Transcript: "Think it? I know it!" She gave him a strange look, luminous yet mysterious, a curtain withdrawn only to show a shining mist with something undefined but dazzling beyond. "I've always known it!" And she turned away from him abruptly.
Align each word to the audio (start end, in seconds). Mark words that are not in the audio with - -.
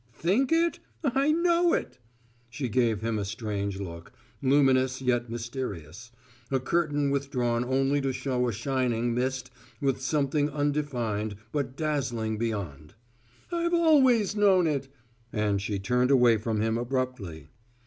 "Think 0.15 0.51
it? 0.51 0.79
I 1.03 1.31
know 1.31 1.73
it!" 1.73 1.99
She 2.49 2.69
gave 2.69 3.01
him 3.01 3.19
a 3.19 3.23
strange 3.23 3.79
look, 3.79 4.11
luminous 4.41 4.99
yet 4.99 5.29
mysterious, 5.29 6.09
a 6.49 6.59
curtain 6.59 7.11
withdrawn 7.11 7.63
only 7.63 8.01
to 8.01 8.11
show 8.11 8.47
a 8.47 8.51
shining 8.51 9.13
mist 9.13 9.51
with 9.79 10.01
something 10.01 10.49
undefined 10.49 11.35
but 11.51 11.77
dazzling 11.77 12.39
beyond. 12.39 12.95
"I've 13.51 13.75
always 13.75 14.35
known 14.35 14.65
it!" 14.65 14.87
And 15.31 15.61
she 15.61 15.77
turned 15.77 16.09
away 16.09 16.37
from 16.37 16.61
him 16.61 16.79
abruptly. 16.79 17.49